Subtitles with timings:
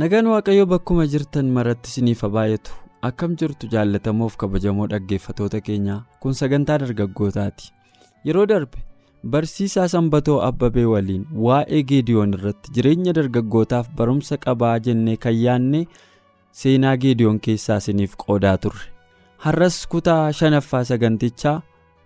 [0.00, 2.72] Nagaan waaqayyoo bakkuma jirtan maratti isiniif haa baay'atu
[3.08, 7.72] akkam jirtu jaallatamoof kabajamoo dhaggeeffatoota keenyaa kun sagantaa dargaggootaati.
[8.26, 8.78] Yeroo darbe
[9.32, 15.82] barsiisaa sanbatoo abbabee waliin waa'ee geediyoon irratti jireenya dargaggootaaf barumsa qabaa jennee kan yaanne
[16.62, 18.86] seenaa geediyoon keessaa isiniif qoodaa turre.
[19.44, 21.60] Har'as kutaa shanaffaa sagantichaa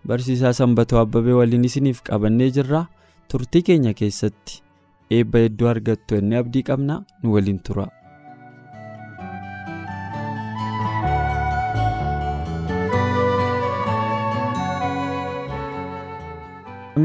[0.06, 2.84] barsiisaa sanbatoo abbabee waliin isiniif qabannee jirra
[3.32, 4.62] turtii keenya keessatti
[5.10, 7.86] eebba hedduu argattu inni abdii qabna nu waliin tura.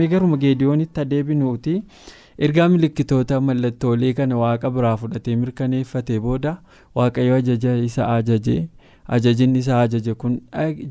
[0.09, 1.83] garuma geediyoonitti adeebinuuti.
[2.39, 6.57] Ergaa milikkitoota mallattoolee kana waaqa biraa fudhatee mirkaneeffate booda
[6.95, 8.69] waaqayyo ajaja isa ajaje.
[9.07, 10.39] Ajajinni isa ajaje kun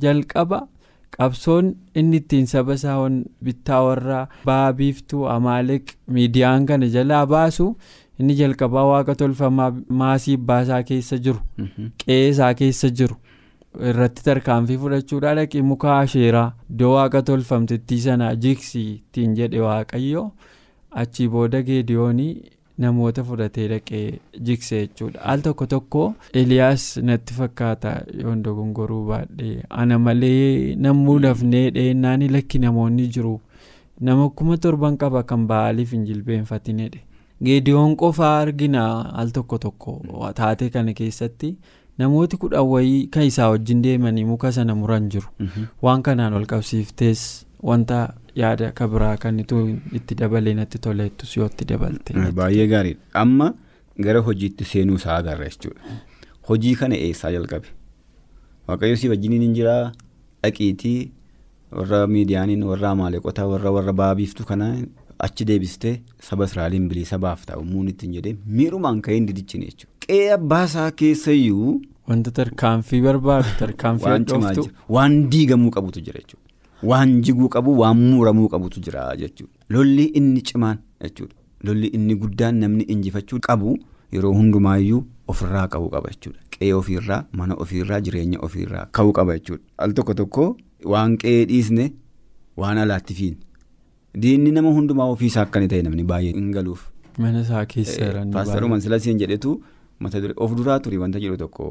[0.02, 0.66] jalqaba
[1.16, 1.70] qabsoon
[2.02, 2.98] inni ittiin saba isaa
[3.48, 4.18] bittaa warra
[4.50, 7.66] ba'aa biiftuu amaaleq miidiyaan kana jalaa baasu
[8.18, 9.70] inni jalqabaa waaqa tolfamaa
[10.02, 11.40] maasii baasaa keessa jiru
[12.04, 13.16] qe'ee isaa keessa jiru.
[13.88, 20.22] irratti tarkaanfii fudhachuudhaa dhaqee muka asheeraa iddoo waaqa tolfamtettii sana jigsii ittiin jedhe waaqayyo
[21.02, 22.30] achii booda geediyoonii
[22.84, 25.20] namoota fudhatee dhaqee jigse jechuudha.
[25.32, 26.02] Al tokko tokko
[26.42, 33.40] eliyaas natti fakkaata yoon dogongoruu baadhee ana malee nammuu lafnee dheennaan lakki namoonni jiru.
[34.00, 37.00] Nama kuma torban qaba kan ba'aaliif hin jilbeenfatinedhe
[37.44, 38.84] geediyoon qofaa argina
[39.22, 39.98] al tokko tokko.
[40.34, 41.56] Taatee kana keessatti.
[41.98, 45.26] namooti kudhan wayii kan isaa wajjin deemanii muka sana muran jiru.
[45.82, 47.22] Waan kanaan ol qabsiiftees
[47.70, 47.96] wanta
[48.42, 52.14] yaada kabiraa kan itti dabalee natti toleettus yoo itti dabalte.
[52.40, 53.48] baay'ee gaariidha amma
[54.06, 55.98] gara hojiitti seenuu isaa agarra jechuudha
[56.50, 57.68] hojii kana eessaa jalqabe
[58.68, 59.82] waaqayyo si wajjin hin jiraa
[60.42, 60.98] dhaqiitii
[61.80, 64.68] warra miidiyaaniin warra amaaleeqotaa warra warra baabiiftu kana
[65.26, 65.94] achi deebistee
[66.30, 69.94] saba israa'eliin bilisa baaftaa uumuun ittiin jedhee miirumaan ka'ee hin didichine jechuudha.
[70.06, 71.72] qe'ee abbaasaa keessayyuu.
[72.10, 76.47] wanta tarkaanfii barbaadu tarkaanfii waan diigamuu qabutu jira jechuudha.
[76.82, 79.52] Waan jiguu qabu waan muramuu qabutu jira jechuudha.
[79.68, 81.34] lolli inni cimaan jechuudha.
[81.64, 83.78] lolli inni guddaan namni injifachuu qabu
[84.12, 86.38] yeroo hundumaayyuu ofirraa qabu qaba jechuudha.
[86.52, 89.62] qe'ee ofiirraa mana ofiirraa jireenya ofiirraa ka'uu qaba jechuudha.
[89.78, 90.46] al tokko tokko
[90.84, 91.92] waan qe'ee dhiisne
[92.56, 93.36] waan alaatti fiin.
[94.22, 96.86] diinni nama hundumaa ofiisaa akka ta'e namni baay'ee hin galuuf.
[97.18, 98.30] mana isaa keessa jiran.
[98.30, 99.60] Paasterumaan silasiin jedhetu
[100.00, 101.64] mata duree of duraa turi wanta jedhu tokko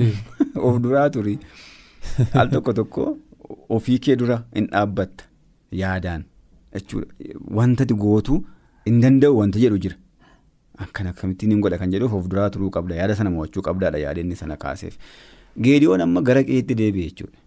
[0.68, 1.38] of duraa turi
[2.40, 3.04] al tokko tokko
[3.78, 5.24] ofii kee dura hin dhaabbatta
[5.82, 6.24] yaadaan
[6.74, 8.40] jechuudha wanta gootu
[8.88, 9.96] hin danda'u wanta jedhu jira.
[10.84, 12.96] Akkan akkamittiin hin godha kan jedhuuf of duraa turuu qabda.
[13.00, 14.98] Yaada sana mo'achuu qabdaadha yaada inni sana kaaseef.
[15.64, 17.38] Geediyoon amma gara qeetti deebi'e jechuudha.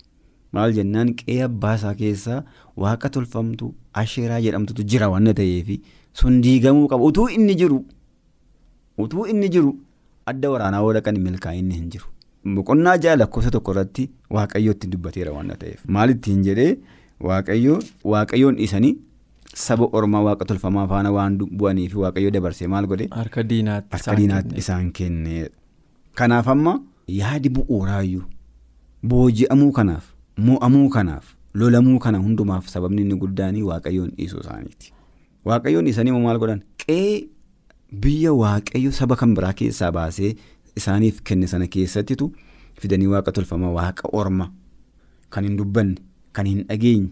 [0.55, 2.37] maal jennaan qe'ee abbaasaa keessaa
[2.81, 3.65] waaqa tolfamtu
[4.01, 5.75] asheeraa jedhamtutu jira waan ta'eefi
[6.19, 7.79] sun diigamuu qaba utuu inni jiru
[9.05, 9.73] utuu inni jiru
[10.33, 12.07] adda waraanaa yoo dhaqan milkaa'inni hin jiru.
[12.55, 16.71] Boqonnaa ja'a lakkoofsa tokko irratti waaqayyootti dubbateera waan ta'eef maal ittiin jedhee
[17.29, 17.79] waaqayyoo
[18.13, 18.93] waaqayyoon dhiisanii
[19.65, 23.07] saba ormaa waaqa tolfamaa faana waan bu'anii fi waaqayyoo dabarsee maal godhe.
[23.11, 25.49] harka diinaatti isaan kenne.
[26.15, 26.73] kanaaf amma
[27.21, 28.25] yaadi bu'uuraayyuu
[29.13, 30.05] booji'amuu kanaaf.
[30.37, 31.25] mo'amuu kanaaf
[31.59, 34.93] lolamuu kana hundumaaf sababni inni guddaanii waaqayyoon dhiisuu isaaniiti
[35.49, 37.15] waaqayyoon dhiisanii maal godhan qe'ee
[38.03, 40.35] biyya waaqayyo saba kan biraa keessaa baasee
[40.81, 42.31] isaaniif kenne sana keessattitu
[42.81, 44.51] fidanii waaqa tolfama waaqa orma
[45.35, 45.95] kan hin dubbanne
[46.39, 47.09] kan hin dhageenye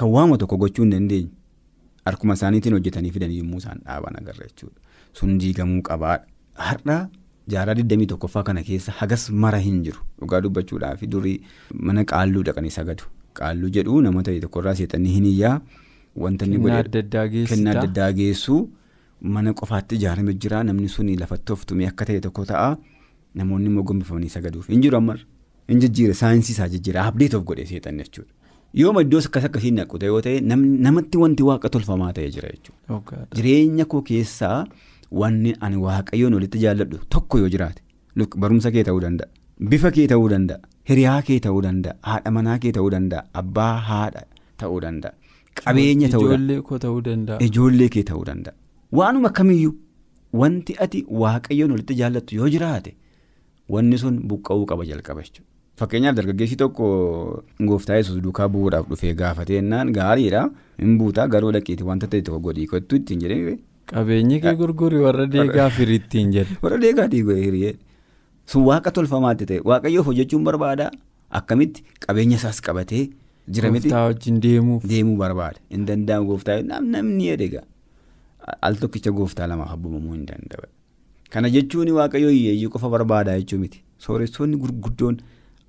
[0.00, 1.30] kan waama tokko gochuu hin dandeenye
[2.08, 4.80] harkuma isaaniitiin hojjetanii fidanii yommuu isaan dhaaban agarra jechuudha.
[5.18, 6.24] Sun diigamuu qabaadha.
[6.68, 6.96] Har'a.
[7.52, 10.00] Jaaraa 21ffaa kana keessa hagas mara hin jiru.
[10.20, 11.36] Dhugaa dubbachuudhaaf durii
[11.88, 13.04] mana qaalluu dhaqanii sagadu.
[13.40, 15.56] Qaalluu jedhu nama ta'e tokkorraa seexanii hin iyyaa.
[16.24, 17.02] Wanta inni godhe
[17.52, 18.58] kennaa adda addaa geessu
[19.36, 22.70] mana qofaatti ijaarame jira namni sun lafatti of tumee akka ta'e tokko ta'a
[23.40, 25.16] namoonni immoo gombifamanii sagaduuf hin jiru amma
[25.72, 28.30] hin jijjiire saayinsii isaa jijjiira abdeet of godhee seexan jechuudha.
[28.80, 30.40] Yooma iddoo akkas akkasiin naqute yoo ta'e
[30.86, 32.94] namatti wanti waaqa tolfamaa ta'e jira jechuudha.
[33.36, 34.58] Jireenya koo keessaa.
[35.20, 37.82] Wanni ani waaqayyoon walitti jaalladhu tokko yoo jiraate
[38.44, 39.28] barumsa kee ta'uu danda'a
[39.72, 40.58] bifa kee ta'uu danda'a
[40.90, 44.22] hiriyaa kee ta'uu danda'a haadha manaa kee ta'uu danda'a abbaa haadha
[44.62, 45.12] ta'uu danda'a
[45.60, 47.38] qabeenya ta'uu danda'a.
[47.48, 48.54] Ijoollee kee ta'uu danda'a.
[48.92, 49.74] Waanuma kamiyyuu
[50.32, 52.96] wanti ati waaqayyoon walitti jaallattu yoo jiraate
[53.68, 55.48] wanni sun buqqa'uu qaba jalqaba jechuudha.
[55.78, 56.88] Fakkeenyaaf dargaggeessi tokko
[57.68, 60.42] gooftaa yesuus duukaa bu'uudhaaf dhufee gaafatee jennaan gaariidha.
[60.82, 63.56] Hin buutaa garuu dhaqiiti wanta ta'e tokko godhii kottu ittiin jedhee
[63.90, 66.56] Qabeenyi kee gurguri warra deegaa firiittiin jedhe.
[66.62, 67.74] warra deegaa hiriyee
[68.46, 70.90] sun waaqa tolfamaatti ta'e waaqayyoof hojjechuun barbaada.
[71.30, 71.84] Akkamitti?
[72.06, 73.10] Qabeenya isaas qabatee
[73.50, 73.88] jira miti.
[73.88, 75.60] Gooftaa wajjin deemuu barbaada.
[75.70, 76.62] Hin danda'amu gooftaa.
[76.62, 77.64] Nam namni edegaa
[78.68, 80.66] al tokkicha gooftaa lamaaf abbumamuu hin danda'u.
[81.30, 83.82] Kana jechuun waaqayyoo hiyyeeyyii qofa barbaada jechuu miti.
[84.06, 85.16] Sooressoonni gurguddoon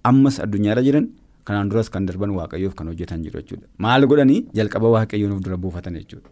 [0.04, 1.08] ammas addunyaarra jiran
[1.50, 3.68] kanaan duras kan darban waaqayyoof kan hojjetan jiru jechuudha.
[3.78, 4.42] Maal godhanii?
[4.60, 6.30] Jalqaba waaqayyoon of dura buufatan jechuudha.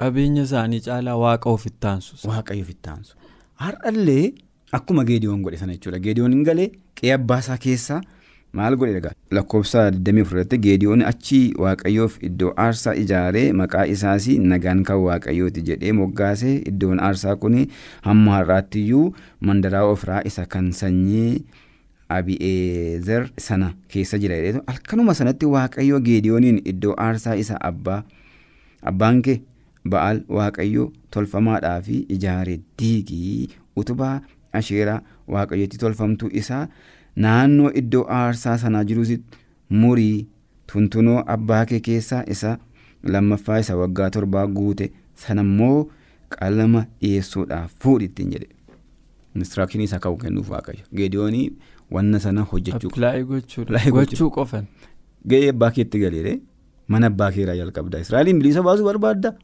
[0.00, 2.16] Qabeenya isaanii caalaa waaqa ofitti aansu.
[2.28, 3.16] waaqayyoof itti aansu.
[3.64, 4.32] Har'allee
[4.78, 5.98] akkuma geediyoon godhe sana jechuudha.
[6.06, 6.68] Geediyoon hin galee
[7.00, 8.00] qe'ee abbaasaa keessaa
[8.58, 14.82] maal godhe egaa lakkoofsa 24 irratti geediyoon achii waaqayyoof iddoo aarsaa ijaaree maqaa isaas nagaan
[14.88, 17.58] kan waaqayyooti jedhee moggaasee iddoon aarsaa kun
[18.08, 19.04] hamma har'aattiyyuu
[19.50, 21.44] mandaraa ofraa isa kan sanyii
[22.18, 28.02] abi'eezer sana keessa jira jedheetu halkanuma sanatti waaqayyoo geediyooniin iddoo aarsaa isa abbaa
[28.92, 29.38] abbaan kee
[29.94, 33.48] ba'aal waaqayyoo tolfamaadhaa fi ijaare diigii
[33.82, 34.14] utubaa
[34.60, 35.00] asheeraa
[35.34, 36.64] waaqayyotti tolfamtuu isaa
[37.16, 39.10] naannoo iddoo aarsaa sanaa jirus
[39.82, 40.26] murii
[40.72, 42.58] tuntunoo abbaa kee keessaa isa
[43.14, 44.92] lammaffaa isa waggaa torbaa guute
[45.24, 45.88] sanammoo
[46.36, 48.48] qalama dhiyeessuudhaaf fuudhi ittiin jedhe
[49.36, 50.84] inistiraakshini isa ka'u kennuuf waaqayyo.
[50.96, 51.50] Geediyoonii
[51.96, 53.78] wanna sana hojjechuu Appilaayi gochuudha.
[53.90, 54.30] Gochuu.
[54.30, 54.64] Qofan.
[55.30, 56.40] ga'ee abbaa keetti galeedhe
[56.88, 59.34] mana abbaa keeraa jalqabda israa'eliin bilisa baasuu barbaadda?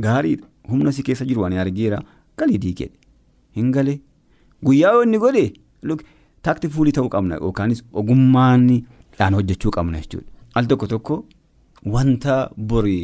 [0.00, 2.02] Gaariidha humna si keessa jiru ani argeera.
[2.38, 2.96] Galii diigedhe
[3.56, 4.00] hin galee.
[4.64, 5.52] Guyyaa inni godhe
[6.48, 10.28] taakti fuulii ta'uu qabna yookaanis ogummaadhaan hojjechuu qabna jechuudha
[10.60, 11.16] al tokko tokko
[11.94, 12.36] wanta
[12.72, 12.98] bori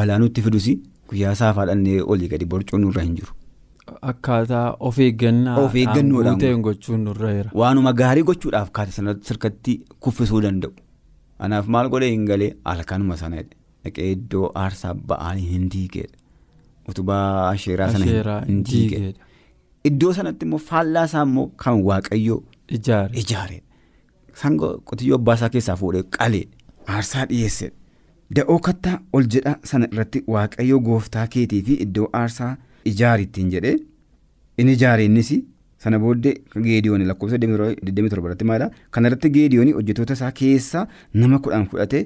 [0.00, 0.66] balaa nutti fidus
[1.12, 3.32] guyyaa saafaadhannee olii gadi borcuun nurra hin jiru
[4.10, 5.54] Akkaataa of eeggannaa.
[5.60, 7.50] Of eeggannoodhaan gochuun nurra jira.
[7.60, 9.74] waanuma gaarii gochuudhaaf kaate sana sirkatti
[10.06, 10.70] kuffisuu danda'u.
[11.46, 13.42] Anaaf maal godhee hin galee halkanuma sana
[13.84, 16.16] dhaqee iddoo aarsaa ba'anii hin diigedha.
[16.88, 19.12] Utubaa asheeraa sana hin diigedha.
[19.90, 23.62] Iddoo sanatti immoo faallaa isaa immoo kan waaqayyoo Ijaare.
[24.34, 26.44] Sanga qotiyyoo abbaa isaa keessaa fuudhee qalee
[26.88, 27.74] aarsaa dhiyeessedha.
[28.36, 32.52] Da'oo kattaa ol jedha sana irratti waaqayyoo gooftaa keetii fi iddoo aarsaa
[32.92, 33.74] ijaari ittiin jedhee
[34.58, 35.32] inni ijaare innis
[35.84, 36.32] sana booddee
[36.68, 42.02] geediyoon lakkoofsa 27 irratti maala kana irratti geediyoon hojjetoota isaa keessaa nama kudhan fudhate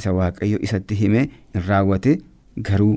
[0.00, 1.22] isa waaqayyo isatti hime
[1.54, 2.18] hin raawwate
[2.68, 2.94] garuu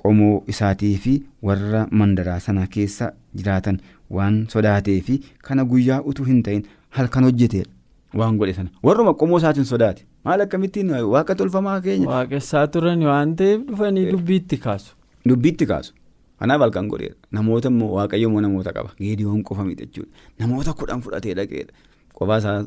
[0.00, 1.14] qomoo isaatii fi
[1.50, 3.80] warra mandaraa sana keessa jiraatan
[4.16, 6.62] waan sodaatee fi kana guyyaa utuu hin ta'in
[6.98, 7.70] halkan hojjeteedha
[8.22, 13.36] waan godhe sana warruma qomoo isaatiin sodaate maal akkamittiin waaqa tolfamaa keenya Waaqessaa turan waan
[13.42, 14.94] ta'eef dhufanii dubbiitti kaasu.
[15.28, 15.92] dubbiitti kaasu.
[16.40, 17.14] Kanaaf halkan godheera.
[17.36, 18.90] Namoota immoo waaqayyo immoo namoota qaba.
[18.98, 20.10] Geediyoon qofa miti jechuudha.
[20.40, 21.72] Namoota kudhan fudhatee dhaqeedha.
[22.18, 22.58] Qofaa isaa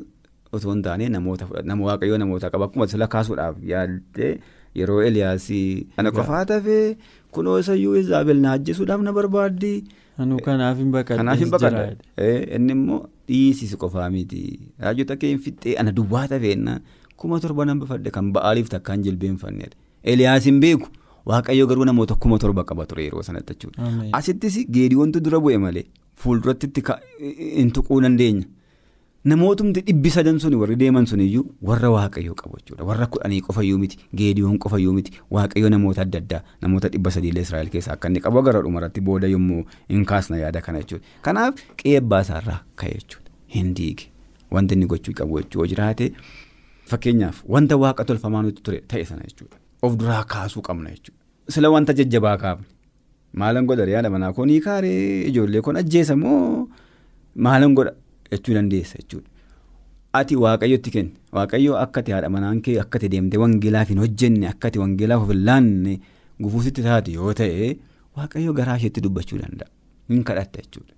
[0.51, 1.67] otoo hin taane namoota fudhate.
[1.71, 2.65] Nama waaqayyo namoota qaba.
[2.69, 4.33] Akkuma sila kaasuudhaaf yaaddee
[4.81, 6.97] yeroo Eliyaasii ana qofaa tafee
[7.38, 9.74] kunoo isayyuu Izaabel na ajjeesuudhaaf na barbaaddi.
[10.18, 11.84] Anuu kanaaf hin Kanaaf hin baqadha.
[12.18, 12.56] jira.
[12.58, 14.60] Inni immoo dhiisisi qofaa miti.
[14.80, 16.80] Raajota kee hin fixxee ana duwwaa tafeenna
[17.18, 19.75] kuma torba nan bifadhe kan ba'aaliif takkaan jilbeenfannedha.
[20.03, 20.88] Eliyaas hin beeku.
[21.25, 23.91] Waaqayyo garuu namoota kuma torba qaba ture yeroo sanatti jechuudha.
[24.20, 25.86] Asittis geediyoontu dura bu'e malee
[26.24, 28.46] fuulduratti itti ka- hin tuquu dandeenya.
[29.23, 32.83] Namootumti dhibbi sadan suni warri deeman suniyyuu warra waaqayyoo qabu jechuudha.
[32.83, 33.97] Warra kudhanii qofayyuu miti.
[34.15, 35.11] Geediyoon qofayyuu miti.
[35.31, 39.27] Waaqayyo namoota adda addaa namoota dhibba sadiilee Israa'el keessaa akka inni qabu gara dhumarratti booda
[39.27, 41.05] yommuu hin kaasna yaada kana jechuudha.
[41.21, 43.29] Kanaaf qe'ee abbaa isaarraa ka'e jechuudha.
[43.55, 44.09] Hin diige.
[44.51, 46.11] Wanti inni gochuu qabu jechuu jiraate
[46.89, 49.57] fakkeenyaaf wanta waaqa tolfamaa nutti ture ta'e sana jechuudha.
[49.85, 51.19] Of duraa kaasuu qabna jechuudha.
[51.49, 52.65] Sila wanta jajjabaa kaafne.
[53.33, 56.67] Maalan godha yaada manaa koon hiikaaree ijoollee koon ajjeesa moo
[57.35, 57.93] maalan godha
[58.31, 59.29] jechuu dandeessa jechuudha.
[60.19, 64.47] Ati waaqayyotti kenne waaqayyo akka ati haadha manaan kee akka ati deemtee wangeelaaf hin hojjenne
[64.53, 65.93] akka ati wangeelaaf of hin laanne
[66.45, 67.69] gufuusitti taate yoo ta'e
[68.17, 69.69] waaqayyo garaa isheetti dubbachuu danda'a.
[70.09, 70.93] Hin kadhatta jechuudha.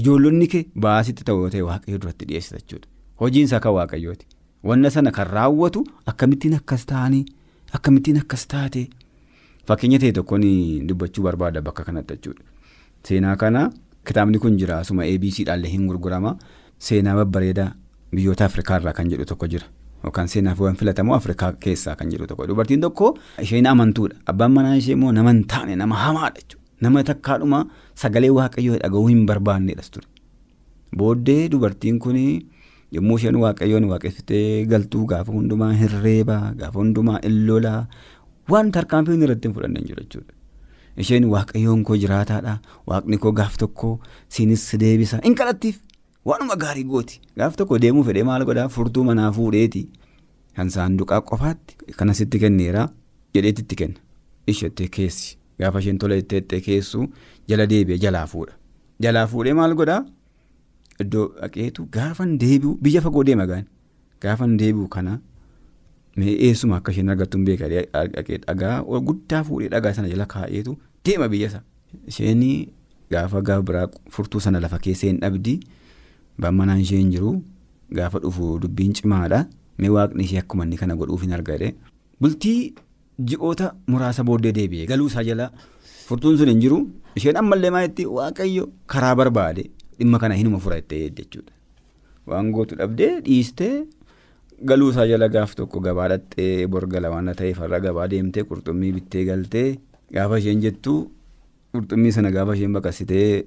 [0.00, 2.88] Ijoollonni kee baasitti ta'u yoo ta'e waaqayyo duratti dhiyeessita jechuudha.
[3.20, 4.26] Hojiinsa kan waaqayyooti.
[4.64, 7.24] Wanna sana kan raawwatu akkamittiin akkas ta'anii
[7.78, 8.86] akkamittiin akkas taate
[9.66, 10.44] fakkeenya ta'e tokkoon
[10.88, 12.42] dubbachuu barbaada bakka kanatti jechuudha.
[13.08, 13.70] Seenaa kana
[14.10, 16.36] kitaabni kun jira asuma ABC dhaallee hin gurgurama.
[16.78, 17.72] Seenaa babbareedaa
[18.14, 19.66] biyyoota Afrikaa irraa kan jedhu tokko jira.
[20.04, 22.46] Yookaan seenaafwan filatamoo Afrikaa keessaa kan jedhu tokko.
[22.50, 24.16] Dubartiin tokko isheen amantuudha.
[24.26, 26.64] Abbaan manaa ishee immoo nama hin taane nama hamaadha jechuudha.
[26.80, 27.64] Nama takkaadhuma
[28.02, 30.06] sagalee waaqayyoo dhaga'uu hin barbaannedhas ture.
[30.96, 32.16] Booddee dubartiin kun
[32.96, 37.80] yommuu isheen waaqayyoon waaqessitee galtuu gaafa hundumaa hirreebaa gaafa hundumaa illolaa
[38.54, 40.32] waan tarkaanfiin irratti hin fudhanne jiru jechuudha.
[40.98, 42.58] Isheen waaqayyoon koo jiraataadha.
[42.86, 45.20] Waaqni koo gaaf tokko siinis deebisa.
[45.24, 45.78] Hin kadhattiif
[46.24, 47.20] waanuma gaarii gooti.
[47.38, 48.68] Gaaf tokko deemuu fedhee maal godhaa?
[48.68, 49.88] Furtuu manaa fuudheeti.
[50.56, 52.88] Kan saanduqaa qofaatti kanasitti kenneera
[53.34, 54.00] jedheetti itti kenna.
[54.46, 55.36] Isheettee keessi.
[55.58, 57.06] Gaafa isheen tola itti keessu
[57.48, 58.52] jala deebi'e jalaa fuudha.
[59.00, 60.02] Jalaa fuudhee maal godhaa?
[61.00, 63.66] Iddoo dhaqeetu gaafan deebi'u biyya fagoo deema gaan
[64.22, 65.12] gaafan deebi'u kana
[66.16, 70.74] mee eessuma akka isheen argattu hin beeka dhaqee dhagaa guddaa fuudhee dhagaa sana jala kaa'eetu
[71.04, 71.62] deema biyyasa
[72.06, 72.42] isheen
[73.10, 73.86] gaafa gaafa biraa
[74.16, 75.54] furtuu sana lafa keessa hin dhabdi
[76.44, 77.32] bammanaan ishee hin jiru
[78.00, 79.46] gaafa dhufu dubbiin cimaadha.
[79.78, 81.74] Mee waaqni ishee akkuma inni kana godhuuf hin argade
[82.20, 82.74] bultii
[83.30, 85.50] ji'oota muraasa booddee deebi'e galuusaa jala
[86.08, 86.78] furtuun sun hin jiru.
[87.16, 89.70] Isheen ammallee maalitti waaqayyo karaa barbaade.
[89.98, 91.52] Dhimma kana hinuma itti jechuudha.
[92.26, 93.86] Waan gootu dhabdee dhiistee
[94.64, 99.78] galuusaa jala gaaf tokko gabaa dhattee borgala waan ta'eef har'a gabaa deemtee qurxummii bittee galtee
[100.14, 100.94] gaafa isheen jettu
[101.72, 103.46] qurxummii sana gaafa isheen baqasitee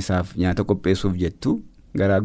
[0.00, 1.60] isaaf nyaata qopheessuuf jettu
[1.94, 2.20] gara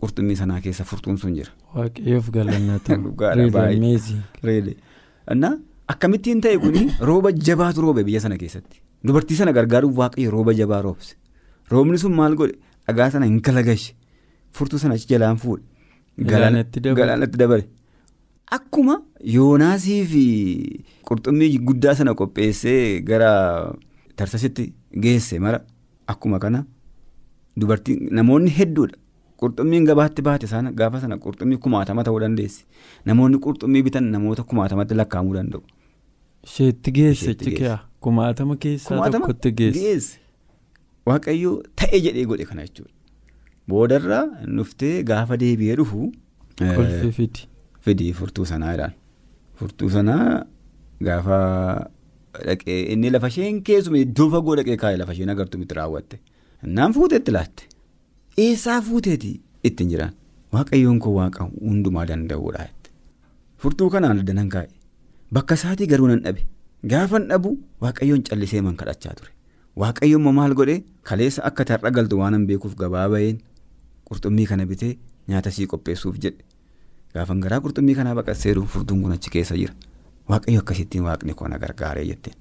[0.00, 1.52] qurxummii sanaa keessa furtuun sun jira.
[1.74, 2.96] Waaqayyoof galannata.
[3.04, 4.20] Dhugaadha baay'ee.
[4.48, 4.76] Reede.
[5.34, 5.54] Annaa
[5.94, 8.82] akkamittiin ta'e kuni rooba jabaatu roobe biyya sana keessatti.
[9.06, 11.14] Dubartii sana gargaaruuf waaqayyo rooba jabaa roobse.
[11.70, 13.94] Roobni sun maal godhe dhagaa sana hin galagashe
[14.52, 15.64] furtuu sana achi jalaan fuudhe.
[16.18, 16.80] Galaanatti
[17.38, 17.68] dabale.
[18.52, 19.02] Akkuma
[19.34, 20.24] Yoonaasii fi
[21.08, 23.30] qurxummii guddaa sana qopheessee gara
[24.16, 24.72] tarsasitti
[25.06, 25.60] geesse mara
[26.12, 26.64] akkuma kana
[27.56, 28.96] dubartii namoonni hedduudha.
[29.40, 32.64] Qurxummiin gabaatti baate sana gaafa sana qurxummii kumaatama ta'uu dandeessi.
[33.06, 35.62] Namoonni qurxummii bitan namoota kumaatamatti lakkaa'amuu danda'u.
[36.46, 40.20] Isheetti geesse cikiyaa kumaatama keessaa tokkotti geesse.
[41.06, 42.92] Waaqayyo ta'e jedhee godhe kana jechuudha.
[43.68, 44.24] Boodarraa
[44.56, 46.12] dhuftee gaafa deebi'ee dhufu.
[46.58, 47.48] Kolfee fidi.
[47.86, 48.94] Fidi furtuu sanaa jedhaan.
[49.58, 50.44] Furtuu sanaa
[51.08, 51.38] gaafa
[52.46, 56.18] dhaqee inni lafa isheen keessumaa iddoo fagoo dhaqee kaa'e lafa isheen agartu miti raawwatte.
[56.78, 57.62] Naan fuuteetti laatte.
[58.46, 59.30] Eessaa fuuteeti
[59.70, 60.12] ittiin jiraan
[60.56, 62.66] waaqayyoon koo waaqa hundumaa danda'uudha.
[63.62, 64.68] Furtuu kanaan addanan kaa'e
[65.38, 66.42] bakka isaatii garuu nan dhabe
[66.92, 67.50] gaafan dhabu
[67.84, 69.30] waaqayyoon callisee man kadhachaa ture
[69.82, 70.76] waaqayyoon maal godhe
[71.10, 73.38] kaleessa akka tarra galtu waan hin beekuuf gabaa baheen
[74.10, 74.92] qurxummii kana bitee
[75.32, 76.44] nyaata sii qopheessuuf jedhe
[77.18, 79.74] gaafan garaa qurxummii kanaa baqasseeru furtuun kun achi keessa jira.
[80.30, 82.34] Waaqayyo akkasittiin waaqni koo na gargaaree jetteen.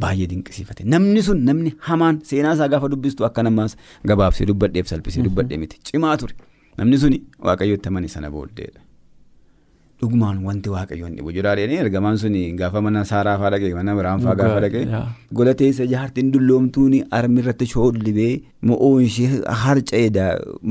[0.00, 0.84] Baay'ee dinqisiifate.
[0.92, 3.76] Namni sun namni hamaan seenaa isaa gaafa dubbistu akka namaas
[4.12, 5.76] gabaabsee dubbadheef salphisee dubbadhee miti.
[5.90, 6.34] Cimaa ture.
[6.78, 8.80] Namni suni waaqayyooti amane sana booddeedha.
[10.00, 14.36] Dhugumaan wanti waaqayyoon dhibu jiraadheen ergamaan suni gaafa mana saaraa fa'aa dhaqee mana biraan fa'aa
[14.38, 14.84] gaafa dhaqee
[15.40, 18.30] gola teessa jaartiin dulloomtuun armi irratti shoollibee
[18.70, 19.28] mo'oon ishee
[19.64, 20.24] harca'eedha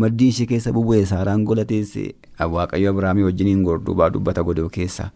[0.03, 2.07] maddiin ishee keessa bubu'ee saaraan gola teessee
[2.48, 5.12] waaqayyo Abiraamii wajjiniin gorduubaa dubbata godoo keessa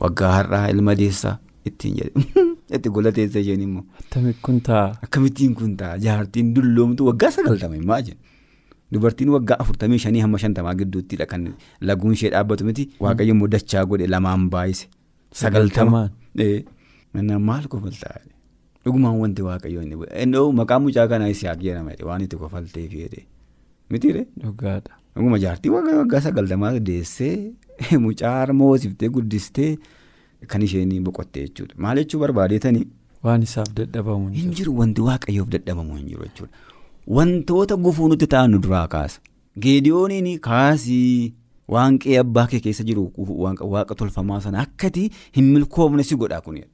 [0.00, 2.44] waggaa har'aa ilma deessaa ittiin jedhe.
[2.76, 3.84] itti gola teessa isheen immoo.
[4.00, 4.88] Akkamitti kun ta'a.
[5.02, 8.20] Akkamittiin kun ta'a jaartiin dulloomtu waggaa sagaltama himaa jenna.
[8.92, 11.46] Dubartiin waggaa afurtamii shanii hamma shantamaa gidduuttidha kan
[11.80, 14.88] laguun ishee dhaabbatu miti waaqayyo immoo dachaa godhe lamaan baay'ise.
[15.42, 16.08] Sagaltama.
[17.50, 18.18] Maal kofaltaa
[18.84, 19.96] dhugumaan wanti waaqayyo inni
[20.62, 23.26] maqaan mucaa kanaa Isihaaq jedhama waan itti kofalteef jedhee
[23.90, 24.26] mitiire.
[24.40, 24.99] Dhugaadha.
[25.14, 27.52] Dhuguma jaartii waggaa sagaltamaa deessee
[28.04, 29.76] mucaa harma hoosiftee guddistee.
[30.46, 31.74] Kan isheen boqotte jechuudha.
[31.76, 32.86] Maal jechuu barbaadeetanii.
[33.22, 34.76] Waan isaaf dadhabamu hin jiru.
[34.78, 36.52] wanti waaqayyoof dadhabamu hin jiru jechuudha.
[37.18, 39.20] Wantoota gufuu nutti ta'an nu duraa kaasa.
[39.60, 41.34] Geediyooniin kaasii
[41.74, 43.04] waan qe'ee abbaa kee keessa jiru
[43.74, 46.68] waaqa tolfamaa sana akkati hin milkoofne si godhaa kunidha.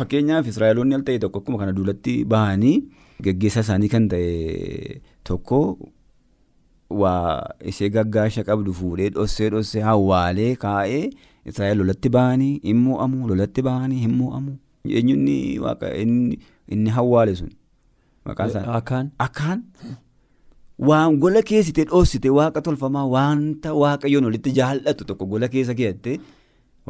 [0.00, 2.76] Fakkeenyaaf Israa'eloonni al ta'e tokko akkuma kana duulatti bahanii
[3.26, 5.58] geggeessaa isaanii kan ta'e tokko
[7.00, 11.04] waa ishee gaggaasha qabdu fuudhee dhossee dhossee hawaalee kaa'ee.
[11.50, 14.52] Israa'el lolatti bahanii hin mo'amu lolatti bahanii hin mo'amu
[14.98, 15.26] eenyuun
[15.64, 17.50] waaqa inni hawwaale sun?
[18.26, 18.64] Maqaan isaa?
[18.78, 19.10] Akaan.
[19.18, 19.62] akaan
[20.88, 26.14] waan gola keessite dhoosite waaqa tolfamaa wanta waaqayyoon walitti jaallatu tokko gola keessa keeyatte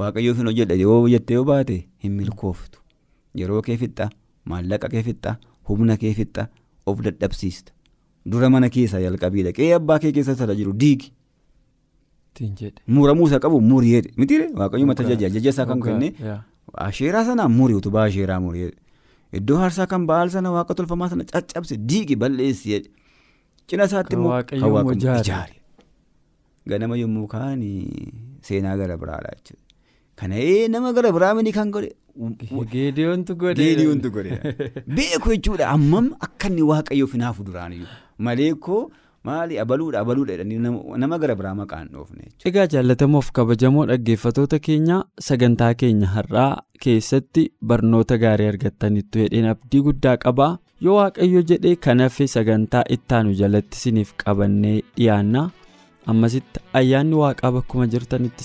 [0.02, 2.78] waaqayyoof hin hojjedha yoo jettee yoo baate hin milkooftu.
[3.40, 4.08] Yeroo kee fixxa
[4.52, 5.36] maallaqa kee fixxa
[5.68, 6.46] humna kee fixxa
[6.86, 7.72] of dadhabsiista
[8.26, 11.12] dura mana keessaa jalqabii dhaqee abbaa kee keessa sana jiru diigi.
[12.86, 14.12] Muramuu isaa qabu murii jedhe.
[14.16, 16.14] Mitiire waaqayyo mata jajja isaa kan kenne?
[16.88, 18.76] asheeraa sanaa murii utubaa asheeraa murii jedhe.
[19.38, 22.90] Iddoo aarsaa kan ba'aal sana waaqa tolfamaa sana caccabse diigi balleessi jedhe.
[23.68, 25.56] Cina isaatti immoo kan waaqayyo ijaare.
[26.70, 27.62] ganama yommuu kaan
[28.48, 29.62] seenaa gara biraadha jechuudha.
[30.16, 30.38] Kana
[30.74, 31.90] nama gara biraa mini kan godhe.
[33.64, 34.34] Geediyoontu godhe.
[34.96, 35.68] Beeku jechuudha.
[35.76, 37.88] Ammam akka inni waaqayyoof hinaafu duraaniyyuu
[38.28, 38.82] malee koo
[39.28, 39.58] maali?
[39.62, 40.32] Abaluudha abaluudha.
[40.36, 40.58] Jedhanii
[41.04, 42.28] nama gara biraa maqaan dhoofne.
[42.50, 44.98] Egaa jaallatamoof kabajamoo dhaggeeffatoota keenya
[45.28, 46.50] sagantaa keenya har'aa
[46.84, 50.52] keessatti barnoota gaarii argattanitti hedheen abdii guddaa qabaa?
[50.86, 55.42] Yoo waaqayyo jedhee kan hafe sagantaa ittaanu jalatti isiniif qabannee dhiyaanna.
[56.12, 58.44] Ammasitti ayyaanni waaqaa bakkuma jirtanitti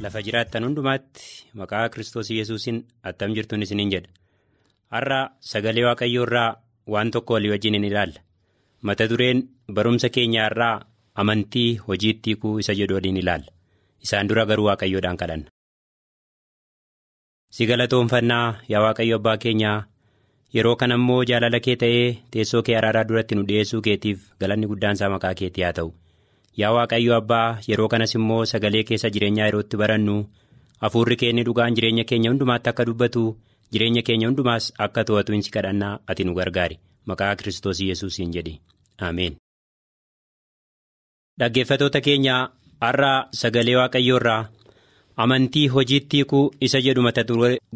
[0.07, 1.25] Lafa jiraattan hundumaatti
[1.61, 2.79] maqaa kiristoos yesuusin
[3.11, 4.09] attam jirtuun isiniin jedha
[4.95, 5.19] har'a
[5.51, 6.49] sagalee waaqayyoo irraa
[6.95, 8.21] waan tokko walii wajjin hin ilaalla
[8.89, 9.43] mata dureen
[9.79, 10.75] barumsa keenya irraa
[11.23, 13.51] amantii hojiitti hiikuu isa jedhu waliin ilaalla
[14.07, 15.49] isaan dura garuu waaqayyoodhaan kadhanna.
[17.55, 19.77] si galatoonfannaa yaa waaqayyo abbaa keenyaa
[20.55, 24.95] yeroo kana immoo jaalala kee ta'ee teessoo kee araaraa duratti nu dhi'eessuu keetiif galanni guddaan
[24.99, 25.89] isaa maqaa keetii haa ta'u.
[26.61, 30.15] Yaa waaqayyo abbaa yeroo kanas immoo sagalee keessa jireenyaa yerootti barannu
[30.85, 33.23] hafuurri keenya dhugaan jireenya keenya hundumaatti akka dubbatu
[33.75, 36.79] jireenya keenya hundumaas akka to'atu si kadhannaa ati nu gargaari
[37.11, 38.53] maqaa kiristoos yesuusiin jedhi
[39.09, 39.33] ameen.
[41.39, 42.35] dhaggeeffatoota keenya
[42.85, 44.41] har'a sagalee waaqayyoo irraa
[45.25, 47.23] amantii hojiitti hiikuu isa jedhu mata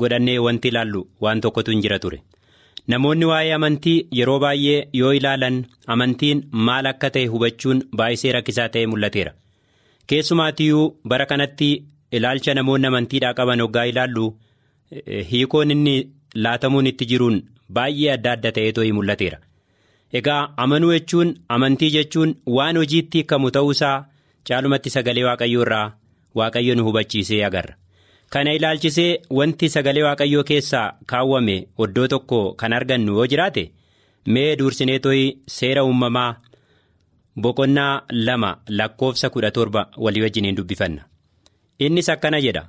[0.02, 2.20] godhannee wanti ilaallu waan tokkotu hin jira ture.
[2.88, 5.58] Namoonni waa'ee amantii yeroo baay'ee yoo ilaalan
[5.96, 9.32] amantiin maal akka ta'e hubachuun baay'isee rakkisaa ta'ee mul'ateera.
[10.08, 11.70] Keessumaatiyyuu bara kanatti
[12.12, 14.26] ilaalcha namoonni amantiidhaa qaban hoggaa ilaallu
[15.32, 15.96] hiikoon inni
[16.46, 17.38] laatamuun itti jiruun
[17.78, 19.38] baay'ee adda adda ta'ee too'ii mul'ateera.
[20.20, 23.96] Egaa amanuu jechuun amantii jechuun waan hojiitti hiikamu ta'uusaa
[24.50, 25.86] caalumatti sagalee waaqayyoo irraa
[26.40, 27.76] waaqayyo nu hubachiisee agarra
[28.34, 33.64] kana ilaalchisee wanti sagalee waaqayyoo keessaa kaawwame oddoo tokko kan argannu yoo jiraate
[34.34, 36.30] mee duursinee tooyi seera uumamaa
[37.44, 41.02] boqonnaa lama lakkoofsa kudha torba walii wajjiniin dubbifanna.
[41.80, 42.64] Innis akkana jedha.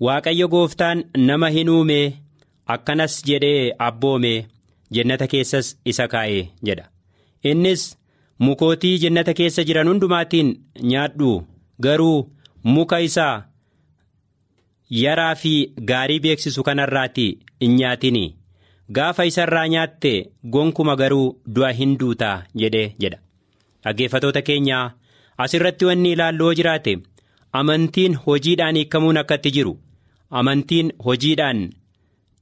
[0.00, 2.12] Waaqayyo gooftaan nama hin uumee
[2.74, 4.46] akkanas jedhee abboomee
[4.90, 6.88] jennata keessas isa kaa'ee jedha.
[7.50, 7.82] Innis
[8.38, 10.50] mukootii jennata keessa jiran hundumaatiin
[10.90, 11.30] nyaadhu
[11.80, 12.28] garuu
[12.64, 13.44] muka isaa
[15.00, 15.52] yaraa fi
[15.90, 17.26] gaarii beeksisu kanarraati
[17.64, 18.28] hin nyaatinii
[18.98, 20.12] gaafa isarraa nyaatte
[20.56, 23.18] gonkuma garuu du'a hin duutaa jedhee jedha.
[23.84, 24.84] Dhaggeeffatoota keenyaa
[25.44, 26.96] asirratti wanni ilaalloo jiraate
[27.60, 29.72] amantiin hojiidhaan hiikamuun akkatti jiru.
[30.40, 31.62] Amantiin hojiidhaan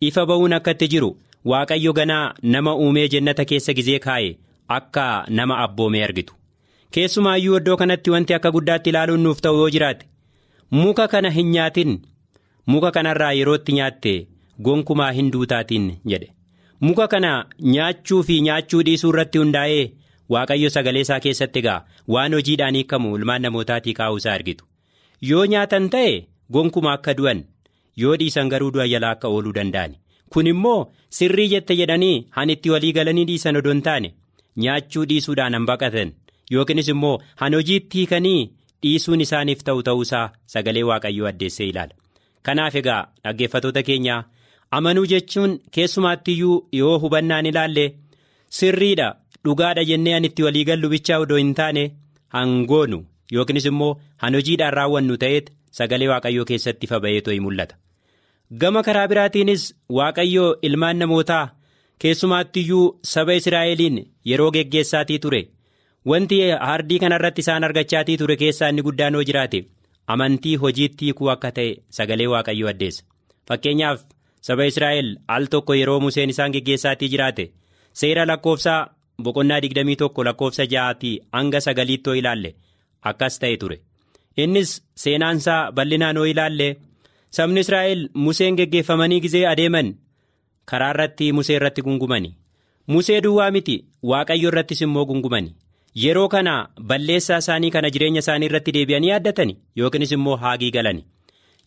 [0.09, 1.11] ifa ba'uun akkatti jiru.
[1.51, 4.37] Waaqayyo ganaa nama uumee jennata keessa gizee kaa'e
[4.69, 6.35] akka nama abboomee argitu.
[6.91, 10.07] Keessumaayyuu iddoo kanatti wanti akka guddaatti ilaaluun nuuf ta'u yoo jiraate
[10.71, 11.99] muka kana hin nyaatin
[12.67, 14.13] muka kanarraa yerootti nyaatte
[14.69, 16.29] gonkumaa hin duutaatiin jedhe.
[16.81, 17.31] Muka kana
[17.75, 19.87] nyaachuu fi nyaachuu dhiisuu irratti hundaa'ee
[20.35, 21.81] waaqayyo sagalee isaa keessatti egaa
[22.15, 24.65] waan hojiidhaan hiikamu ilmaan namootaatii kaa'uu isaa argitu.
[25.31, 26.13] Yoo nyaatan ta'e
[26.53, 27.43] gonkuma akka du'an
[28.05, 29.97] yoo dhiisan garuu du'a jalaa akka ooluu danda'an
[30.35, 30.81] kun immoo
[31.19, 34.15] sirrii jette jedhanii han itti walii galanii dhiisan odoo hin taane
[34.65, 36.13] nyaachuu dhiisuudhaan han baqatan.
[36.55, 38.51] Yookiinis immoo han hojiitti hiikanii
[38.83, 41.95] dhiisuun isaaniif ta'u ta'uusaa sagalee waaqayyoo addeessee ilaala
[42.49, 44.21] kanaaf egaa dhaggeeffatoota keenyaa
[44.79, 47.87] amanuu jechuun keessumaattiyyuu yoo hubannaan ilaalle
[48.59, 49.09] sirriidha
[49.45, 51.85] dhugaadha jennee an itti walii gallu bichaa odoo hin taane
[52.37, 52.99] hangoonu
[53.37, 53.93] yookiinis immoo
[54.25, 57.75] han hojiidhaan raawwannu ta'eet sagalee waaqayyoo keessatti ifa ba'eetoo mul'ata.
[58.61, 59.65] Gama karaa biraatiinis
[59.99, 61.45] waaqayyoo ilmaan namootaa
[62.05, 63.99] keessumaattiyyuu saba israa'eliin
[64.31, 65.41] yeroo geggeessaatii ture.
[66.11, 69.61] Wanti hardii kanarratti isaan argachaatii ture keessaa inni guddaan yoo jiraate
[70.07, 73.05] amantii hojiitti hiikuu akka ta'e sagalee waaqayyoo addeessa
[73.49, 74.01] fakkeenyaaf
[74.49, 77.45] saba israa'el al tokko yeroo museen isaan geggeessaatii jiraate.
[77.93, 78.89] Seera lakkoofsaa
[79.23, 82.55] boqonnaa 21 lakkoofsa ja'aatii hanga sagaliittoo ilaalle
[83.11, 83.81] akkas ta'e ture.
[84.37, 84.71] Innis
[85.05, 86.77] seenaansaa bal'inaan yoo ilaalle.
[87.31, 89.95] Sabni israa'el museen geggeeffamanii gizee adeeman
[90.65, 92.35] karaa irratti musee irratti gungumani.
[92.87, 95.55] Musee duwwaa miti waaqayyo irrattis immoo gungumani
[95.95, 96.55] yeroo kana
[96.93, 101.05] balleessaa isaanii kana jireenya isaanii irratti deebi'anii yaaddatani yookiinis immoo haagii galani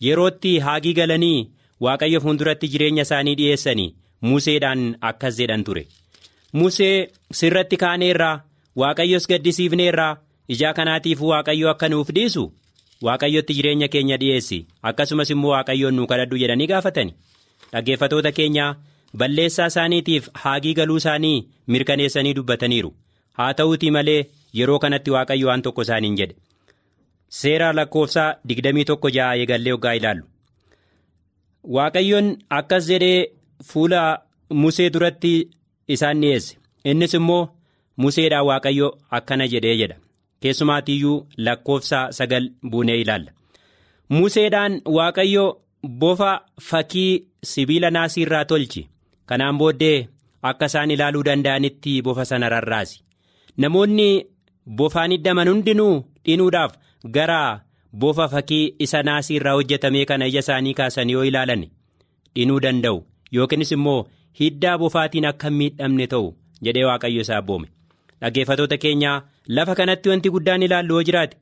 [0.07, 1.49] yerootti haagii galanii
[1.87, 3.89] waaqayyo fuulduratti jireenya isaanii dhi'eessanii
[4.21, 5.83] museedhaan akkas jedhan ture.
[6.53, 7.09] Musee
[7.39, 8.41] sirratti kaaneerraa
[8.81, 10.17] waaqayyos gaddisiifneerraa
[10.55, 12.43] ijaa kanaatiif waaqayyo akka nuuf dhiisu?
[13.05, 14.59] Waaqayyotti jireenya keenya dhi'eessi
[14.89, 17.13] akkasumas immoo waaqayyoon nuu kadhadhu jedhanii gaafatani
[17.73, 18.75] dhaggeeffatoota keenyaa
[19.17, 21.35] balleessaa isaaniitiif haagii galuu isaanii
[21.67, 22.93] mirkaneessanii dubbataniiru
[23.39, 24.19] haa ta'uutii malee
[24.59, 26.35] yeroo kanatti waaqayyo waan tokko isaaniin jedhe.
[27.39, 30.23] Seera lakkoofsaa 21 ja'a eegallee hoggaa ilaallu.
[31.75, 32.27] Waaqayyoon
[32.59, 33.27] akkas jedhee
[33.71, 34.01] fuula
[34.61, 35.33] musee duratti
[35.95, 36.57] isaan dhi'eesse
[36.91, 37.43] innis immoo
[38.05, 39.95] museedhaan waaqayyo akkana jedhee jedha.
[40.41, 43.31] Keessumaatiyyuu lakkoofsa sagal buunee ilaalla.
[44.09, 45.45] Museedhaan waaqayyo
[46.01, 46.31] bofa
[46.69, 48.87] fakkii sibiila naasii irraa tolchi.
[49.25, 50.07] Kanaan booddee
[50.49, 52.99] akka isaan ilaaluu danda'anitti bofa sana rarraasi
[53.57, 54.25] namoonni
[54.79, 56.73] bofaan hiddaman hundinuu dhinuudhaaf
[57.17, 57.39] gara
[58.03, 61.65] bofa fakkii isa naasii irraa hojjetame kana ija isaanii kaasanii yoo ilaalan
[62.35, 63.03] dhinuu danda'u.
[63.31, 64.07] Yookiinis immoo
[64.39, 66.33] hiddaa bofaatiin akka hin miidhamne ta'u
[66.65, 67.67] jedhee waaqayyo isaa abboome
[68.21, 71.37] dhaggeeffatoota keenyaa lafa kanatti wanti guddaan ilaallu yoo jiraate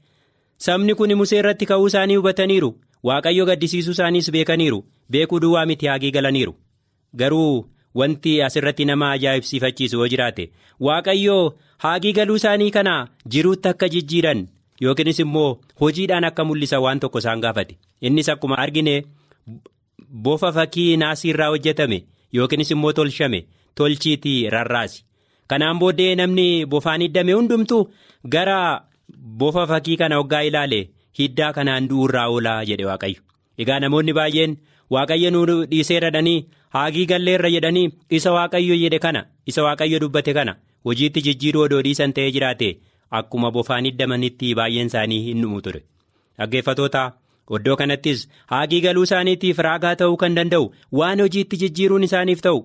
[0.68, 2.72] sabni kun musee irratti ka'uu isaanii hubataniiru.
[3.04, 4.84] Waaqayyo gaddisiisuu isaaniis beekaniiru.
[5.12, 6.54] Beekuu duwwaa miti haagii galaniiru
[7.16, 10.50] garuu wanti asirratti nama ajaa'ibsiifachiisu yoo jiraate
[10.88, 11.38] waaqayyo
[11.84, 12.94] haagii galuu isaanii kana
[13.36, 14.48] jiruutti akka jijjiiran
[14.86, 15.50] yookiinis immoo
[15.82, 17.78] hojiidhaan akka mul'isa waan tokko isaan gaafate.
[18.02, 18.96] Innis akkuma argine
[20.28, 22.04] bofa fakkii naasii irraa hojjetame
[22.38, 25.04] yookiinis immoo tolchame tolchiitii rarraasi.
[25.48, 27.78] Kanaan booddee namni bofaan hiddame hundumtu
[28.36, 28.58] gara
[29.44, 30.82] bofa fakkii kana hoggaa ilaale
[31.20, 33.22] hiddaa kanaan du'uurraa oolaa jedhe waaqayyo.
[33.58, 34.58] Egaa namoonni baay'een
[34.96, 36.38] waaqayyo nu dhiisee radhanii
[36.78, 37.88] haagii galleerra jedhanii
[38.20, 39.22] isa waaqayyo jedhe kana
[39.54, 40.56] isa waaqayyo dubbate kana
[40.90, 42.70] hojiitti jijjiiruu odoo dhiisan ta'ee jiraate
[43.22, 45.82] akkuma bofaan hiddamanitti baay'een isaanii hin dhumu ture.
[46.38, 47.04] Dhaggeeffatoota
[47.58, 50.68] iddoo kanattis haagii galuu isaaniitiif raagaa ta'uu kan danda'u
[51.00, 52.62] waan hojiitti jijjiiruun isaaniif ta'u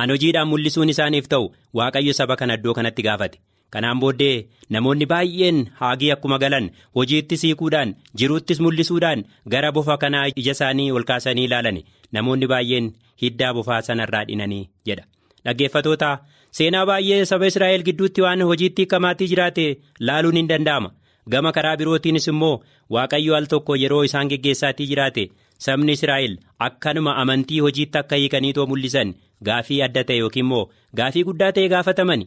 [0.00, 1.46] han hojiidhaan mul'isuun isaaniif ta'u
[1.80, 3.40] waaqayyo saba kana iddoo kanatti gaafate
[3.74, 10.52] kanaan booddee namoonni baay'een haagii akkuma galan hojiitti siikuudhaan jiruuttis mul'isuudhaan gara bofa kanaa ija
[10.56, 11.78] isaanii ol kaasanii ilaalan
[12.16, 15.04] namoonni baay'een hiddaa bofaa sanarraa dhinanii jedha.
[15.44, 16.10] Dhaggeeffatoota
[16.58, 19.64] seenaa baay'ee saba israa'el gidduutti waan hojiitti hiikamaatii jiraate
[20.00, 20.90] laaluun hin danda'ama.
[21.32, 22.60] Gama karaa birootiinis immoo
[22.94, 25.24] waaqayyo al tokko yeroo isaan geggeessaatii jiraate.
[25.64, 29.14] Sabni israa'el akkanuma amantii hojiitti akka hiikaniitoo mul'isan
[29.48, 30.64] gaafii adda ta'e yookiin immoo
[31.00, 32.24] gaafii guddaa ta'e gaafataman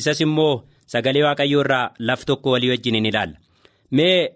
[0.00, 0.54] isas immoo
[0.94, 3.36] sagalee waaqayyoo irraa laf tokko walii wajjin in ilaalla
[3.98, 4.28] mee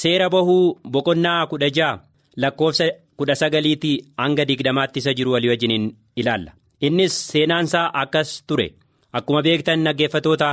[0.00, 1.98] seera bahuu boqonnaa kudha ja'a
[2.44, 2.86] lakkoofsa
[3.18, 8.68] kudha sagaliitii hanga digdamaatti isa jiru walii wajjin in ilaalla innis seenaansaa akkas ture.
[9.12, 10.48] Akkuma beektan dhaggeeffatoota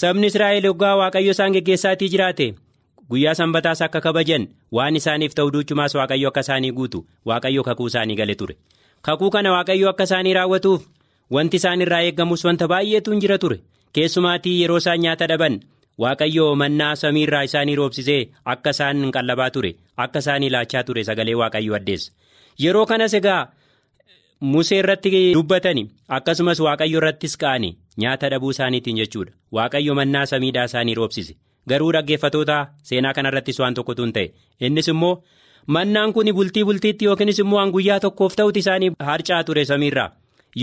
[0.00, 2.46] sabni israa'el hoggaa waaqayyo isaan geggeessaatii jiraate
[3.10, 4.44] guyyaa sanbataas akka kabajan
[4.76, 8.54] waan isaaniif ta'u duuchumaas waaqayyo akka isaanii guutu waaqayyo kakuu isaanii gale ture.
[9.02, 10.86] Kakuu kana waaqayyo akka isaanii raawwatuuf
[11.36, 13.58] wanti isaan irraa eeggamus wanta baay'eetu jira ture
[13.92, 15.60] keessumaatii yeroo isaan nyaata dhaban
[16.04, 18.20] waaqayyo mannaa samiirraa isaanii roobsisee
[18.54, 19.72] akka isaan qallabaa ture
[20.06, 22.12] akka isaan ilaachaa ture sagalee waaqayyo addeessa
[22.64, 23.40] yeroo kanas egaa
[24.52, 25.84] musee irratti dubbatani
[26.18, 27.70] akkasumas waaqayyo irrattis ka'ani
[28.02, 29.32] nyaata dhabuu isaaniitiin jechuudha.
[29.56, 31.34] Waaqayyo mannaa samiidhaa isaanii roobsise
[31.68, 32.58] garuu dhaggeeffatoota
[32.90, 34.28] seenaa kanarrattis waan tokkotu hin ta'e.
[34.60, 35.22] Innis immoo
[35.76, 40.10] mannaan kun bultii bultiitti yookiinis immoo an guyyaa tokkoof ta'uti isaanii harcaa ture samiirraa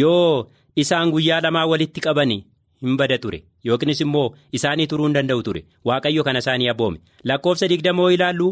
[0.02, 0.48] yoo
[0.84, 2.38] isaan guyyaa lamaa walitti qabani
[2.82, 3.40] hin bada ture.
[3.64, 4.28] Yookiinis immoo
[4.60, 5.66] isaanii turuu hin danda'u ture.
[5.86, 8.50] Waaqayyo kana isaanii abboome lakkoofsa digdamoo ilaallu.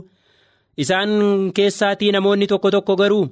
[0.77, 3.25] Isaan keessaatii namoonni tokko tokko garuu.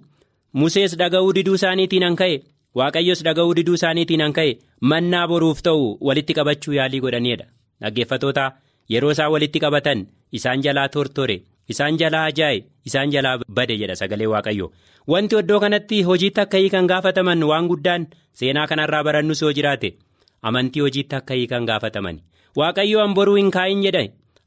[0.54, 2.42] Musees dhaga'uu diduu isaaniitiin an ka'e.
[2.76, 4.58] Waaqayyos dhaga'uu diduu isaaniitiin an ka'e.
[4.82, 7.46] Mannaa boruuf ta'u walitti qabachuu yaalii godhaniidha
[7.82, 8.52] dhaggeeffatoota
[8.94, 10.06] yeroo isaan walitti qabatan
[10.38, 11.36] isaan jalaa tortore
[11.74, 14.68] isaan jalaa ajaaye isaan jalaa bade jedha sagalee waaqayyo
[15.14, 18.08] wanti iddoo kanatti hojiitti akka hiikan gaafataman waan guddaan
[18.42, 19.90] seenaa kanarraa barannus yoo jiraate
[20.50, 22.18] amantii hojiitti akka hiikan gaafataman
[22.62, 24.04] waaqayyo an boruu hin kaa'in jedhe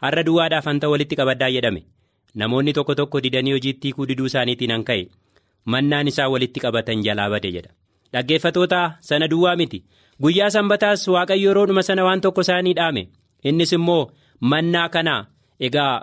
[0.06, 1.82] har'a duwwaadhaaf hanta walitti qabaddaa jedhame.
[2.40, 5.04] Namoonni tokko tokko didanii hojiitti hiikuu diduu isaaniitiin an ka'e.
[5.72, 7.70] mannaan isaa walitti qabatan jalaa bade jedha.
[8.12, 9.78] Dhaggeeffatoota sana duwwaa miti.
[10.22, 13.02] Guyyaa sanbataas waaqayyo yeroodhuma sana waan tokko isaanii dhaame.
[13.48, 15.14] Innis immoo mannaa kana
[15.68, 15.94] egaa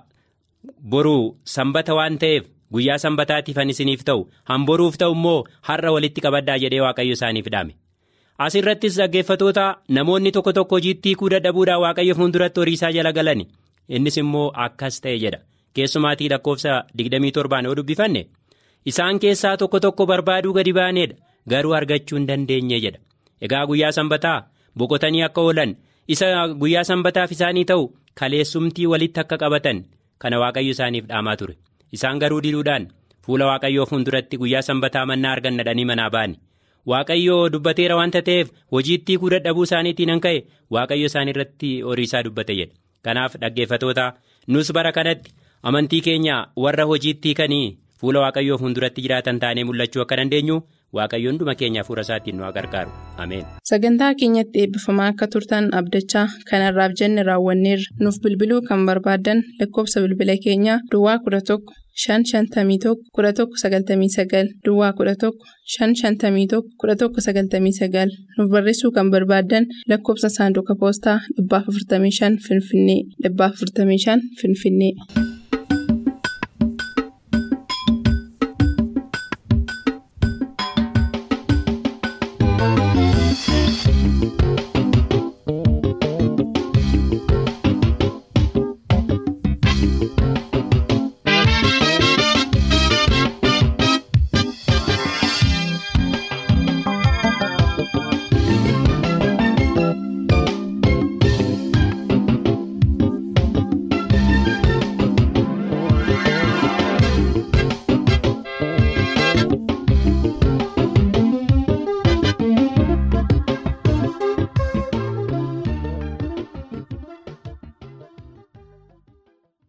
[0.94, 4.26] boruu sanbata waan ta'eef guyyaa sanbataatiif han isiniif ta'u.
[4.50, 7.74] Han boruuf ta'u immoo har'a walitti qabaddaa jedhee waaqayyo isaaniif dhaame
[8.46, 9.66] asirrattis dhaggeeffatoota
[9.98, 13.42] namoonni tokko tokko hojiitti hiikuu dadhabuudhaan waaqayyo fuulduratti horii isaa jala galan
[13.98, 15.40] innis immoo akkas ta'e jedha.
[15.74, 18.22] Keessumaatii lakkoofsa 27 yoo dubbifanne.
[18.86, 21.16] isaan keessaa tokko tokko barbaaduu gadi baaneedha.
[21.50, 23.00] Garuu argachuu hin dandeenye jedha.
[23.42, 24.38] Egaa guyyaa sanbataa
[24.78, 25.76] boqotanii akka oolan
[26.08, 26.28] isa
[26.62, 27.86] guyyaa sanbataaf isaanii ta'u
[28.20, 29.84] kaleessumtii walitti akka qabatan
[30.22, 31.56] kana waaqayyo isaaniif dhaamaa ture.
[31.96, 32.88] Isaan garuu diduudhaan
[33.26, 36.36] fuula waaqayyoo fuulduratti guyyaa sanbataa mannaa argannadhanii manaa ba'ani
[36.92, 40.40] waaqayyo dubbateera wanta ta'eef hojiitti hiikuu dadhabuu isaaniitiin an ka'e
[40.78, 42.76] waaqayyo isaan irratti horii isaa dubbate jedha
[43.08, 44.06] kanaaf dhaggeeffatoota
[44.56, 45.32] nus bara kanatti
[45.70, 47.78] amantii keenya warra hojiitti hiikanii.
[48.02, 50.56] fuula waaqayyoo fuulduratti jiraatan taanee mul'achuu akka dandeenyu
[50.98, 52.92] waaqayyoon dhuma keenya hafuura isaatiin nu gargaaru
[53.24, 53.44] ameen.
[53.72, 60.36] sagantaa keenyatti eebbifamaa akka turtan abdachaa kanarraaf jenne raawwanneerra nuuf bilbiluu kan barbaaddan lakkoofsa bilbila
[60.46, 61.60] keenyaa duwwaa 11
[62.04, 65.32] 551 1199 duwwaa 11
[65.78, 74.94] 551 1199 nuuf barreessuu kan barbaaddan lakkoofsa saanduqa poostaa 455 finfinnee 455 finfinnee.